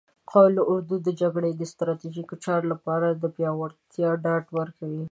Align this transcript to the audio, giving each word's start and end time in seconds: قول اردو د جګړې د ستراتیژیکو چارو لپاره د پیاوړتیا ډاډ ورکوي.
قول 0.31 0.55
اردو 0.71 0.95
د 1.07 1.09
جګړې 1.21 1.51
د 1.55 1.61
ستراتیژیکو 1.71 2.35
چارو 2.43 2.65
لپاره 2.73 3.07
د 3.11 3.23
پیاوړتیا 3.35 4.09
ډاډ 4.23 4.45
ورکوي. 4.59 4.99